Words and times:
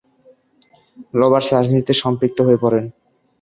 Roberts 1.13 1.49
রাজনীতিতে 1.55 1.93
সম্পৃক্ত 2.01 2.37
হয়ে 2.47 2.61
পড়েন। 2.63 2.85